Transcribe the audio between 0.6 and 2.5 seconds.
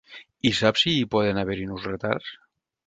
sap si hi poden haver-hi nous retards?